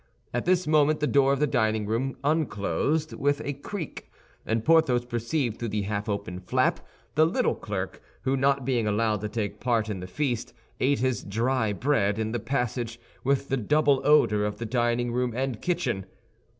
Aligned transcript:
At 0.33 0.45
this 0.45 0.65
moment 0.65 0.99
the 0.99 1.05
door 1.05 1.31
of 1.31 1.39
the 1.39 1.45
dining 1.45 1.85
room 1.85 2.17
unclosed 2.23 3.13
with 3.13 3.39
a 3.45 3.53
creak, 3.53 4.09
and 4.47 4.65
Porthos 4.65 5.05
perceived 5.05 5.59
through 5.59 5.67
the 5.67 5.83
half 5.83 6.09
open 6.09 6.39
flap 6.39 6.79
the 7.13 7.23
little 7.23 7.53
clerk 7.53 8.01
who, 8.23 8.35
not 8.35 8.65
being 8.65 8.87
allowed 8.87 9.21
to 9.21 9.29
take 9.29 9.59
part 9.59 9.89
in 9.91 9.99
the 9.99 10.07
feast, 10.07 10.53
ate 10.79 10.97
his 11.01 11.23
dry 11.23 11.71
bread 11.71 12.17
in 12.17 12.31
the 12.31 12.39
passage 12.39 12.99
with 13.23 13.49
the 13.49 13.57
double 13.57 14.01
odor 14.03 14.43
of 14.43 14.57
the 14.57 14.65
dining 14.65 15.11
room 15.13 15.33
and 15.35 15.61
kitchen. 15.61 16.07